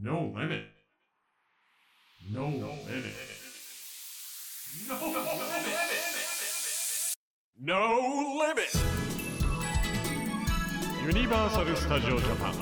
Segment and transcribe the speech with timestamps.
[0.00, 0.62] No limit.
[2.32, 2.62] No limit.
[4.86, 5.74] No limit.
[7.58, 7.80] No
[8.38, 8.78] limit.
[11.04, 12.52] ユニバーサル・スタジオ・ジャパン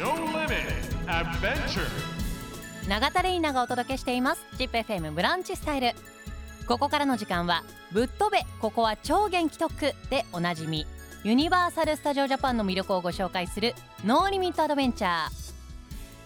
[0.00, 0.54] No Limit
[1.06, 1.82] Adventure
[2.88, 5.90] 永田レイナがお届けしています ZIPFM ブランチスタイル
[6.66, 10.86] ここからの時間はぶっ飛べここは超元気特区でおなじみ
[11.22, 13.74] ユニバーサル・スタジオ・ジャパンの魅力をご紹介する
[14.06, 15.45] No Limit Adventure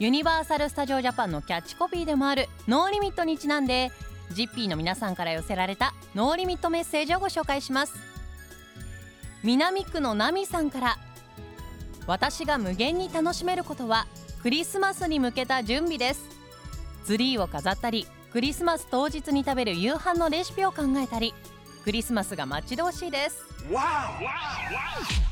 [0.00, 3.92] ユニバーサル・スタジオ・ジャパンのキャッチコピーでもある No Limit にちなんで
[4.32, 7.94] GP の皆さんから寄せられた No Limit メッセージをご紹介します。
[9.44, 10.98] 南区のナミさんから
[12.08, 14.06] 私が無限に楽しめることは
[14.42, 16.24] クリスマスに向けた準備です。
[17.04, 21.34] ツリーを飾ったりクリスマス当日に食べる夕飯のレシピを考えたり
[21.84, 23.44] クリスマスが待ち遠しいです。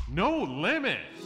[0.08, 1.21] No Limit.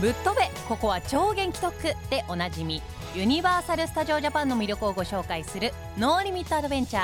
[0.00, 2.82] ぶっ飛べここは超元気特区でおなじみ
[3.14, 7.02] ユニバーサル・スタジオ・ジャパンの魅力をご紹介する No Limit Adventure。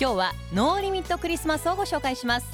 [0.00, 2.46] 今日は No Limit クリスマスをご紹介します。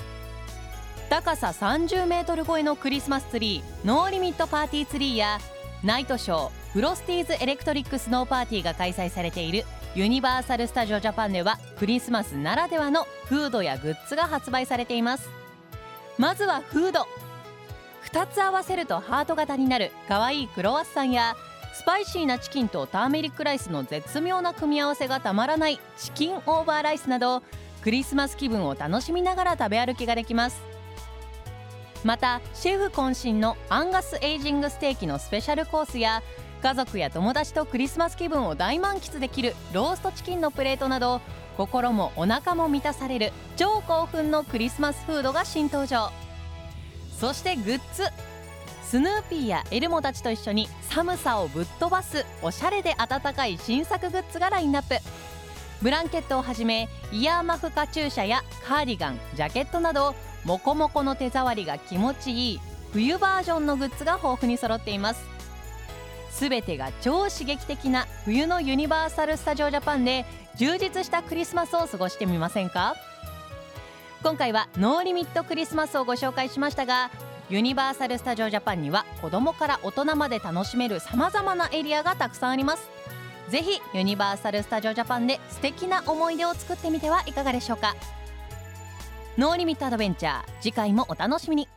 [1.11, 5.39] 高さ30メートル超えのクリスマスツリー No Limit パーティーツリーや
[5.83, 15.29] ナイトショーフロスティーズエレクトリックスノーパーティーが開催されているユニバーサル・スタジオ・ジャパンではクリスマスならではのフードやグッズが発売されています。
[16.17, 17.07] まずはフード。
[18.11, 21.37] 2つ合わせるとハート型になる可愛いクロワッサンや
[21.73, 27.43] スパイシーなチキンとターメリックライスの絶妙な組み合わせがたまらないチキンオーバーライスなど
[27.83, 30.63] クリスマス気分を楽しみながら食べ歩きができます。
[32.05, 36.23] またシェフ渾身のアンガスエイジングステーキのスペシャルコースや
[36.63, 41.21] 家族や友達とクリスマス気分を大満喫できるローストチキンのプレートなど
[41.57, 46.24] 心もお腹も満たされる超興奮のクリスマスフードが新登場。
[47.25, 48.05] そしてグッズ。
[48.83, 55.03] スヌーピーやエルモたちと一緒に寒さをぶっ飛ばすおしゃれで暖かい新作グッズがラインナップ。
[55.81, 62.61] ブランケットをはじめイヤーマフカチューシャやカーディガンジャケットなどモコモコの手触りが気持ちいい
[62.93, 65.25] 冬バージョンのグッズが豊富に揃っています。
[66.31, 72.97] すべてが超刺激的な冬のユニバーサル・スタジオ・ジャパンで充実したクリスマスを過ごしてみませんか？
[74.25, 77.11] 今回は No Limit クリスマスをご紹介しましたが
[77.51, 82.89] ユニバーサル・スタジオ・ジャパンには子供から大人まで楽しめるさまざまなエリアがたくさんあります。
[83.51, 87.95] ぜひユニバーサル・スタジオ・ジャパンで素敵な思い出を作ってみてはいかがでしょうか。
[89.37, 91.69] No Limit Adventure 次回もお楽しみに。